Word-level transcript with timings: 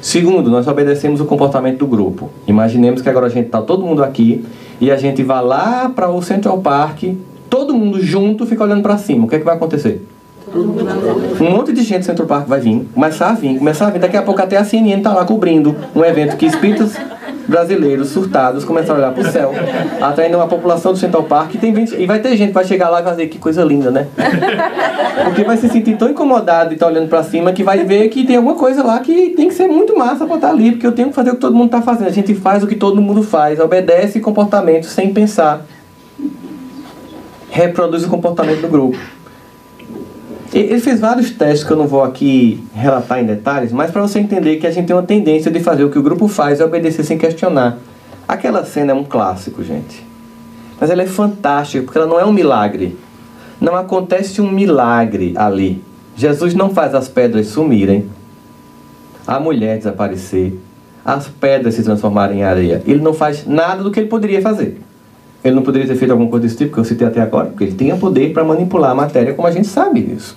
Segundo, 0.00 0.50
nós 0.50 0.66
obedecemos 0.68 1.20
o 1.20 1.24
comportamento 1.24 1.78
do 1.78 1.86
grupo. 1.86 2.30
Imaginemos 2.46 3.02
que 3.02 3.08
agora 3.08 3.26
a 3.26 3.28
gente 3.28 3.46
está 3.46 3.60
todo 3.60 3.84
mundo 3.84 4.02
aqui 4.02 4.44
e 4.80 4.90
a 4.90 4.96
gente 4.96 5.22
vai 5.22 5.44
lá 5.44 5.88
para 5.88 6.08
o 6.08 6.22
Central 6.22 6.58
Park, 6.58 7.04
todo 7.50 7.74
mundo 7.74 8.00
junto 8.00 8.46
fica 8.46 8.62
olhando 8.62 8.82
para 8.82 8.96
cima. 8.96 9.24
O 9.24 9.28
que, 9.28 9.36
é 9.36 9.38
que 9.38 9.44
vai 9.44 9.56
acontecer? 9.56 10.06
Um 10.54 11.50
monte 11.50 11.72
de 11.72 11.82
gente 11.82 12.00
do 12.00 12.06
Central 12.06 12.26
Park 12.26 12.46
vai 12.46 12.60
vir, 12.60 12.86
começar 12.94 13.30
a 13.30 13.34
vir, 13.34 13.58
começar 13.58 13.88
a 13.88 13.90
vir. 13.90 13.98
Daqui 13.98 14.16
a 14.16 14.22
pouco 14.22 14.40
até 14.40 14.56
a 14.56 14.64
CNN 14.64 14.98
está 14.98 15.12
lá 15.12 15.24
cobrindo 15.24 15.76
um 15.94 16.04
evento 16.04 16.36
que 16.36 16.46
espíritos 16.46 16.94
brasileiros 17.48 18.10
surtados 18.10 18.64
começam 18.64 18.94
a 18.94 18.98
olhar 18.98 19.12
para 19.12 19.22
o 19.22 19.32
céu, 19.32 19.52
atraindo 20.00 20.36
uma 20.36 20.46
população 20.46 20.92
do 20.92 20.98
Central 20.98 21.24
Park 21.24 21.54
e, 21.54 21.58
tem 21.58 21.74
gente, 21.74 21.96
e 21.96 22.06
vai 22.06 22.20
ter 22.20 22.36
gente 22.36 22.48
que 22.48 22.54
vai 22.54 22.64
chegar 22.64 22.90
lá 22.90 23.00
e 23.00 23.02
vai 23.02 23.12
dizer 23.12 23.28
que 23.28 23.38
coisa 23.38 23.64
linda, 23.64 23.90
né? 23.90 24.06
Porque 25.24 25.42
vai 25.42 25.56
se 25.56 25.68
sentir 25.68 25.96
tão 25.96 26.10
incomodado 26.10 26.74
e 26.74 26.76
tá 26.76 26.86
olhando 26.86 27.08
para 27.08 27.22
cima 27.22 27.52
que 27.52 27.64
vai 27.64 27.84
ver 27.84 28.08
que 28.08 28.26
tem 28.26 28.36
alguma 28.36 28.54
coisa 28.54 28.84
lá 28.84 28.98
que 29.00 29.30
tem 29.30 29.48
que 29.48 29.54
ser 29.54 29.66
muito 29.66 29.96
massa 29.96 30.26
para 30.26 30.36
estar 30.36 30.48
tá 30.48 30.52
ali, 30.52 30.72
porque 30.72 30.86
eu 30.86 30.92
tenho 30.92 31.08
que 31.08 31.14
fazer 31.14 31.30
o 31.30 31.34
que 31.34 31.40
todo 31.40 31.56
mundo 31.56 31.66
está 31.66 31.80
fazendo. 31.80 32.08
A 32.08 32.12
gente 32.12 32.34
faz 32.34 32.62
o 32.62 32.66
que 32.66 32.76
todo 32.76 33.00
mundo 33.00 33.22
faz, 33.22 33.58
obedece 33.58 34.20
comportamento 34.20 34.84
sem 34.84 35.12
pensar, 35.12 35.64
reproduz 37.50 38.04
o 38.04 38.08
comportamento 38.08 38.60
do 38.60 38.68
grupo. 38.68 38.98
Ele 40.62 40.80
fez 40.80 40.98
vários 40.98 41.30
testes 41.30 41.62
que 41.62 41.72
eu 41.72 41.76
não 41.76 41.86
vou 41.86 42.02
aqui 42.02 42.60
relatar 42.74 43.20
em 43.20 43.24
detalhes, 43.24 43.70
mas 43.70 43.92
para 43.92 44.02
você 44.02 44.18
entender 44.18 44.56
que 44.56 44.66
a 44.66 44.72
gente 44.72 44.86
tem 44.86 44.96
uma 44.96 45.04
tendência 45.04 45.52
de 45.52 45.60
fazer 45.60 45.84
o 45.84 45.90
que 45.90 45.98
o 45.98 46.02
grupo 46.02 46.26
faz 46.26 46.58
e 46.58 46.64
obedecer 46.64 47.04
sem 47.04 47.16
questionar. 47.16 47.78
Aquela 48.26 48.64
cena 48.64 48.90
é 48.90 48.94
um 48.94 49.04
clássico, 49.04 49.62
gente. 49.62 50.04
Mas 50.80 50.90
ela 50.90 51.02
é 51.02 51.06
fantástica 51.06 51.84
porque 51.84 51.96
ela 51.96 52.08
não 52.08 52.18
é 52.18 52.24
um 52.24 52.32
milagre. 52.32 52.98
Não 53.60 53.76
acontece 53.76 54.40
um 54.40 54.50
milagre 54.50 55.32
ali. 55.36 55.80
Jesus 56.16 56.54
não 56.54 56.70
faz 56.70 56.92
as 56.92 57.06
pedras 57.06 57.46
sumirem, 57.46 58.08
a 59.24 59.38
mulher 59.38 59.78
desaparecer, 59.78 60.58
as 61.04 61.28
pedras 61.28 61.74
se 61.74 61.84
transformarem 61.84 62.40
em 62.40 62.42
areia. 62.42 62.82
Ele 62.84 63.00
não 63.00 63.14
faz 63.14 63.46
nada 63.46 63.84
do 63.84 63.92
que 63.92 64.00
ele 64.00 64.08
poderia 64.08 64.42
fazer. 64.42 64.80
Ele 65.44 65.54
não 65.54 65.62
poderia 65.62 65.86
ter 65.86 65.94
feito 65.94 66.10
alguma 66.10 66.28
coisa 66.28 66.46
desse 66.46 66.56
tipo 66.56 66.74
que 66.74 66.80
eu 66.80 66.84
citei 66.84 67.06
até 67.06 67.20
agora, 67.20 67.46
porque 67.46 67.62
ele 67.62 67.92
o 67.92 67.98
poder 67.98 68.32
para 68.32 68.42
manipular 68.42 68.90
a 68.90 68.94
matéria, 68.96 69.34
como 69.34 69.46
a 69.46 69.52
gente 69.52 69.68
sabe 69.68 70.02
disso. 70.02 70.36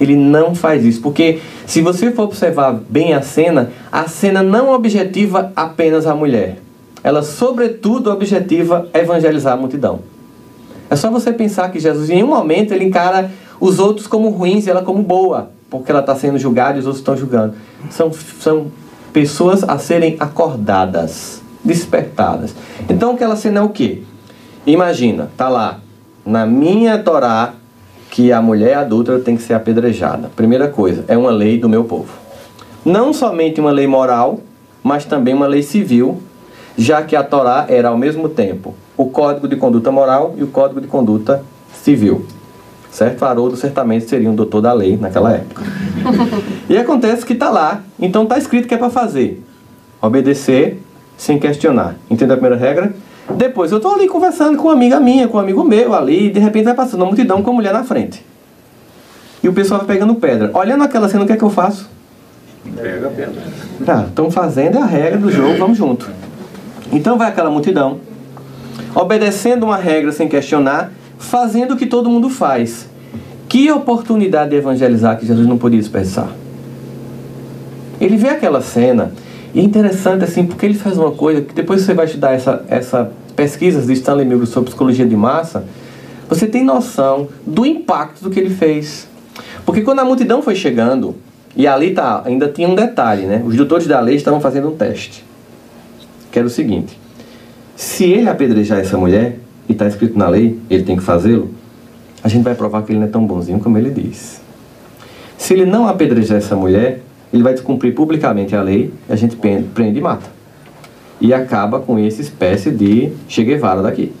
Ele 0.00 0.16
não 0.16 0.54
faz 0.54 0.84
isso, 0.84 1.02
porque 1.02 1.40
se 1.66 1.82
você 1.82 2.10
for 2.10 2.22
observar 2.22 2.72
bem 2.88 3.12
a 3.12 3.20
cena, 3.20 3.70
a 3.92 4.08
cena 4.08 4.42
não 4.42 4.72
objetiva 4.72 5.52
apenas 5.54 6.06
a 6.06 6.14
mulher. 6.14 6.56
Ela, 7.04 7.22
sobretudo, 7.22 8.10
objetiva 8.10 8.88
evangelizar 8.94 9.52
a 9.52 9.56
multidão. 9.56 10.00
É 10.88 10.96
só 10.96 11.10
você 11.10 11.32
pensar 11.32 11.70
que 11.70 11.78
Jesus, 11.78 12.08
em 12.08 12.24
um 12.24 12.26
momento, 12.26 12.72
ele 12.72 12.84
encara 12.84 13.30
os 13.60 13.78
outros 13.78 14.06
como 14.06 14.30
ruins 14.30 14.66
e 14.66 14.70
ela 14.70 14.82
como 14.82 15.02
boa, 15.02 15.50
porque 15.68 15.90
ela 15.90 16.00
está 16.00 16.16
sendo 16.16 16.38
julgada 16.38 16.76
e 16.76 16.80
os 16.80 16.86
outros 16.86 17.00
estão 17.00 17.16
julgando. 17.16 17.54
São, 17.90 18.10
são 18.40 18.66
pessoas 19.12 19.62
a 19.62 19.78
serem 19.78 20.16
acordadas, 20.18 21.42
despertadas. 21.62 22.54
Então, 22.88 23.12
aquela 23.12 23.36
cena 23.36 23.60
é 23.60 23.62
o 23.62 23.68
quê? 23.68 24.02
Imagina, 24.66 25.30
tá 25.36 25.48
lá, 25.48 25.80
na 26.24 26.44
minha 26.46 26.98
Torá, 26.98 27.54
que 28.10 28.32
a 28.32 28.42
mulher 28.42 28.76
adulta 28.76 29.18
tem 29.20 29.36
que 29.36 29.42
ser 29.42 29.54
apedrejada. 29.54 30.30
Primeira 30.34 30.68
coisa, 30.68 31.04
é 31.06 31.16
uma 31.16 31.30
lei 31.30 31.58
do 31.58 31.68
meu 31.68 31.84
povo. 31.84 32.12
Não 32.84 33.12
somente 33.12 33.60
uma 33.60 33.70
lei 33.70 33.86
moral, 33.86 34.40
mas 34.82 35.04
também 35.04 35.32
uma 35.32 35.46
lei 35.46 35.62
civil, 35.62 36.20
já 36.76 37.02
que 37.02 37.14
a 37.14 37.22
Torá 37.22 37.66
era 37.68 37.88
ao 37.88 37.96
mesmo 37.96 38.28
tempo 38.28 38.74
o 38.96 39.06
código 39.06 39.46
de 39.46 39.56
conduta 39.56 39.90
moral 39.92 40.34
e 40.36 40.42
o 40.42 40.48
código 40.48 40.80
de 40.80 40.86
conduta 40.86 41.44
civil. 41.72 42.26
Certo? 42.90 43.24
Haroldo 43.24 43.56
certamente 43.56 44.08
seria 44.08 44.28
um 44.28 44.34
doutor 44.34 44.60
da 44.60 44.72
lei 44.72 44.96
naquela 44.96 45.32
época. 45.32 45.62
e 46.68 46.76
acontece 46.76 47.24
que 47.24 47.34
está 47.34 47.48
lá, 47.48 47.82
então 47.98 48.24
está 48.24 48.36
escrito 48.36 48.66
que 48.66 48.74
é 48.74 48.78
para 48.78 48.90
fazer. 48.90 49.42
Obedecer 50.02 50.82
sem 51.16 51.38
questionar. 51.38 51.96
Entendeu 52.10 52.34
a 52.34 52.38
primeira 52.38 52.56
regra? 52.56 52.92
Depois 53.36 53.70
eu 53.70 53.78
estou 53.78 53.94
ali 53.94 54.08
conversando 54.08 54.56
com 54.56 54.64
uma 54.64 54.74
amiga 54.74 55.00
minha, 55.00 55.28
com 55.28 55.36
um 55.38 55.40
amigo 55.40 55.64
meu 55.64 55.94
ali, 55.94 56.26
e 56.26 56.30
de 56.30 56.40
repente 56.40 56.64
vai 56.64 56.74
passando 56.74 57.00
uma 57.00 57.06
multidão 57.06 57.42
com 57.42 57.50
a 57.50 57.54
mulher 57.54 57.72
na 57.72 57.84
frente. 57.84 58.24
E 59.42 59.48
o 59.48 59.52
pessoal 59.52 59.80
vai 59.80 59.86
pegando 59.86 60.14
pedra. 60.14 60.50
Olhando 60.52 60.84
aquela 60.84 61.08
cena, 61.08 61.24
o 61.24 61.26
que 61.26 61.32
é 61.32 61.36
que 61.36 61.42
eu 61.42 61.50
faço? 61.50 61.88
Pega 62.76 63.06
a 63.06 63.10
pedra. 63.10 63.42
Tá, 63.84 64.04
estão 64.08 64.30
fazendo 64.30 64.78
a 64.78 64.84
regra 64.84 65.18
do 65.18 65.30
jogo, 65.30 65.56
vamos 65.56 65.78
junto. 65.78 66.10
Então 66.92 67.16
vai 67.16 67.28
aquela 67.28 67.50
multidão, 67.50 68.00
obedecendo 68.94 69.64
uma 69.64 69.76
regra 69.76 70.12
sem 70.12 70.28
questionar, 70.28 70.92
fazendo 71.18 71.74
o 71.74 71.76
que 71.76 71.86
todo 71.86 72.10
mundo 72.10 72.28
faz. 72.28 72.88
Que 73.48 73.70
oportunidade 73.70 74.50
de 74.50 74.56
evangelizar 74.56 75.18
que 75.18 75.26
Jesus 75.26 75.46
não 75.46 75.56
podia 75.56 75.78
desperdiçar. 75.78 76.28
Ele 78.00 78.16
vê 78.16 78.28
aquela 78.28 78.60
cena, 78.60 79.12
e 79.54 79.60
é 79.60 79.62
interessante 79.62 80.24
assim, 80.24 80.46
porque 80.46 80.66
ele 80.66 80.74
faz 80.74 80.96
uma 80.96 81.10
coisa 81.10 81.42
que 81.42 81.54
depois 81.54 81.82
você 81.82 81.94
vai 81.94 82.06
estudar 82.06 82.32
essa, 82.32 82.64
essa 82.68 83.12
pesquisas 83.40 83.86
de 83.86 83.94
Stanley 83.94 84.26
Milgram 84.26 84.44
sobre 84.44 84.68
psicologia 84.68 85.06
de 85.06 85.16
massa, 85.16 85.64
você 86.28 86.46
tem 86.46 86.62
noção 86.62 87.26
do 87.46 87.64
impacto 87.64 88.22
do 88.22 88.28
que 88.28 88.38
ele 88.38 88.50
fez. 88.50 89.08
Porque 89.64 89.80
quando 89.80 90.00
a 90.00 90.04
multidão 90.04 90.42
foi 90.42 90.54
chegando, 90.54 91.14
e 91.56 91.66
ali 91.66 91.94
tá, 91.94 92.20
ainda 92.22 92.48
tinha 92.48 92.68
um 92.68 92.74
detalhe, 92.74 93.24
né? 93.24 93.42
Os 93.42 93.56
doutores 93.56 93.86
da 93.86 93.98
lei 93.98 94.16
estavam 94.16 94.42
fazendo 94.42 94.68
um 94.68 94.76
teste. 94.76 95.24
Que 96.30 96.38
era 96.38 96.46
o 96.46 96.50
seguinte: 96.50 97.00
se 97.74 98.04
ele 98.04 98.28
apedrejar 98.28 98.78
essa 98.78 98.98
mulher, 98.98 99.38
e 99.66 99.72
está 99.72 99.86
escrito 99.86 100.18
na 100.18 100.28
lei, 100.28 100.58
ele 100.68 100.82
tem 100.82 100.98
que 100.98 101.02
fazê-lo, 101.02 101.50
a 102.22 102.28
gente 102.28 102.42
vai 102.42 102.54
provar 102.54 102.82
que 102.82 102.92
ele 102.92 102.98
não 102.98 103.06
é 103.06 103.10
tão 103.10 103.26
bonzinho 103.26 103.58
como 103.58 103.78
ele 103.78 103.88
diz. 103.88 104.38
Se 105.38 105.54
ele 105.54 105.64
não 105.64 105.88
apedrejar 105.88 106.36
essa 106.36 106.54
mulher, 106.54 107.00
ele 107.32 107.42
vai 107.42 107.54
descumprir 107.54 107.94
publicamente 107.94 108.54
a 108.54 108.60
lei, 108.60 108.92
a 109.08 109.16
gente 109.16 109.34
prende 109.34 109.98
e 109.98 110.02
mata 110.02 110.39
e 111.20 111.34
acaba 111.34 111.80
com 111.80 111.98
essa 111.98 112.20
espécie 112.20 112.70
de 112.70 113.12
Che 113.28 113.44
Guevara 113.44 113.82
daqui. 113.82 114.12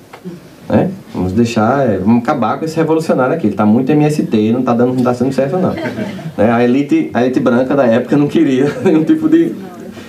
Né? 0.68 0.90
Vamos 1.12 1.32
deixar, 1.32 1.88
é, 1.88 1.98
vamos 1.98 2.22
acabar 2.22 2.58
com 2.58 2.64
esse 2.64 2.76
revolucionário 2.76 3.34
aqui. 3.34 3.46
Ele 3.46 3.54
está 3.54 3.66
muito 3.66 3.90
MST, 3.90 4.52
não 4.52 4.60
está 4.60 4.72
dando, 4.72 4.94
não 4.94 5.02
tá 5.02 5.12
sendo 5.12 5.32
certo 5.32 5.56
não. 5.58 5.74
Né? 6.38 6.50
A 6.50 6.62
elite, 6.62 7.10
a 7.12 7.22
elite 7.22 7.40
branca 7.40 7.74
da 7.74 7.84
época 7.84 8.16
não 8.16 8.28
queria 8.28 8.72
nenhum 8.84 9.02
tipo 9.02 9.28
de. 9.28 9.52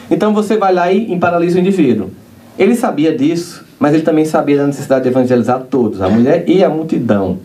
Então 0.10 0.34
você 0.34 0.58
vai 0.58 0.74
lá 0.74 0.92
e 0.92 1.18
paralisa 1.18 1.58
o 1.58 1.62
indivíduo. 1.62 2.12
Ele 2.60 2.76
sabia 2.76 3.16
disso, 3.16 3.66
mas 3.80 3.94
ele 3.94 4.04
também 4.04 4.24
sabia 4.24 4.58
da 4.58 4.68
necessidade 4.68 5.04
de 5.04 5.10
evangelizar 5.10 5.62
todos, 5.70 6.02
a 6.02 6.10
mulher 6.10 6.44
e 6.48 6.64
a 6.64 6.70
multidão. 6.70 7.40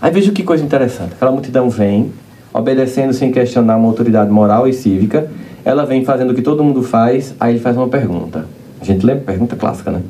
Aí 0.00 0.12
veja 0.12 0.30
que 0.30 0.42
coisa 0.42 0.62
interessante. 0.62 1.14
Aquela 1.14 1.32
multidão 1.32 1.68
vem, 1.68 2.12
obedecendo 2.52 3.12
sem 3.12 3.32
questionar 3.32 3.76
uma 3.76 3.88
autoridade 3.88 4.30
moral 4.30 4.68
e 4.68 4.72
cívica. 4.72 5.28
Ela 5.64 5.84
vem 5.84 6.04
fazendo 6.04 6.30
o 6.30 6.34
que 6.34 6.42
todo 6.42 6.62
mundo 6.62 6.82
faz, 6.82 7.34
aí 7.40 7.54
ele 7.54 7.58
faz 7.58 7.76
uma 7.76 7.88
pergunta. 7.88 8.44
A 8.84 8.86
gente 8.86 9.06
lembra? 9.06 9.24
Pergunta 9.24 9.56
clássica, 9.56 9.90
né? 9.90 10.02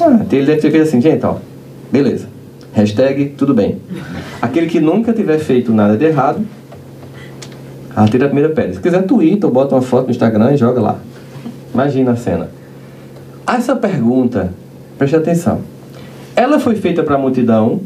Ah, 0.00 0.24
ele 0.32 0.46
deve 0.46 0.58
ter 0.62 0.70
feito 0.70 0.84
assim, 0.84 1.02
gente, 1.02 1.24
ó, 1.26 1.36
beleza. 1.92 2.28
Hashtag 2.72 3.34
tudo 3.36 3.52
bem. 3.52 3.78
Aquele 4.40 4.68
que 4.68 4.80
nunca 4.80 5.12
tiver 5.12 5.38
feito 5.38 5.70
nada 5.70 5.98
de 5.98 6.06
errado, 6.06 6.40
atira 7.94 8.24
a 8.24 8.28
primeira 8.28 8.54
pedra. 8.54 8.72
Se 8.72 8.80
quiser, 8.80 9.02
twitta 9.02 9.46
ou 9.46 9.52
bota 9.52 9.74
uma 9.74 9.82
foto 9.82 10.06
no 10.06 10.12
Instagram 10.12 10.54
e 10.54 10.56
joga 10.56 10.80
lá. 10.80 10.98
Imagina 11.74 12.12
a 12.12 12.16
cena. 12.16 12.48
Essa 13.46 13.76
pergunta, 13.76 14.54
preste 14.96 15.16
atenção. 15.16 15.60
Ela 16.34 16.58
foi 16.58 16.76
feita 16.76 17.02
para 17.02 17.16
a 17.16 17.18
multidão 17.18 17.82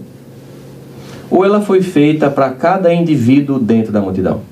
ou 1.28 1.44
ela 1.44 1.60
foi 1.60 1.82
feita 1.82 2.30
para 2.30 2.50
cada 2.50 2.94
indivíduo 2.94 3.58
dentro 3.58 3.90
da 3.92 4.00
multidão? 4.00 4.42